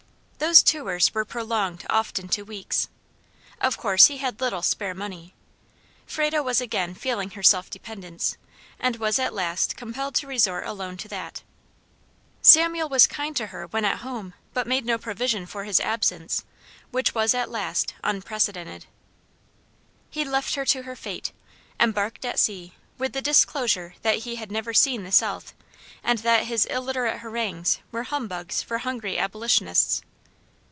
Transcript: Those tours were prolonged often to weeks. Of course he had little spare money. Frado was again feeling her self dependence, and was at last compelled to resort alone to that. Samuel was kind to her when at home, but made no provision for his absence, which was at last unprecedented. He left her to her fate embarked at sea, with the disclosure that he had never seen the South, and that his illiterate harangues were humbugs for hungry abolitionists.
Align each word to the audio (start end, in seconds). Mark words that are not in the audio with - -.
Those 0.51 0.63
tours 0.63 1.13
were 1.13 1.23
prolonged 1.23 1.85
often 1.87 2.27
to 2.29 2.41
weeks. 2.41 2.89
Of 3.61 3.77
course 3.77 4.07
he 4.07 4.17
had 4.17 4.41
little 4.41 4.63
spare 4.63 4.95
money. 4.95 5.35
Frado 6.07 6.41
was 6.41 6.59
again 6.59 6.95
feeling 6.95 7.29
her 7.31 7.43
self 7.43 7.69
dependence, 7.69 8.37
and 8.79 8.95
was 8.95 9.19
at 9.19 9.35
last 9.35 9.77
compelled 9.77 10.15
to 10.15 10.25
resort 10.25 10.65
alone 10.65 10.97
to 10.97 11.07
that. 11.09 11.43
Samuel 12.41 12.89
was 12.89 13.05
kind 13.05 13.37
to 13.37 13.47
her 13.47 13.67
when 13.67 13.85
at 13.85 13.99
home, 13.99 14.33
but 14.55 14.65
made 14.65 14.83
no 14.83 14.97
provision 14.97 15.45
for 15.45 15.63
his 15.63 15.79
absence, 15.79 16.43
which 16.89 17.13
was 17.13 17.35
at 17.35 17.51
last 17.51 17.93
unprecedented. 18.03 18.87
He 20.09 20.25
left 20.25 20.55
her 20.55 20.65
to 20.65 20.81
her 20.83 20.95
fate 20.95 21.31
embarked 21.79 22.25
at 22.25 22.39
sea, 22.39 22.73
with 22.97 23.13
the 23.13 23.21
disclosure 23.21 23.93
that 24.01 24.19
he 24.25 24.37
had 24.37 24.51
never 24.51 24.73
seen 24.73 25.03
the 25.03 25.11
South, 25.11 25.53
and 26.03 26.17
that 26.19 26.45
his 26.45 26.65
illiterate 26.65 27.19
harangues 27.19 27.77
were 27.91 28.03
humbugs 28.03 28.63
for 28.63 28.79
hungry 28.79 29.19
abolitionists. 29.19 30.01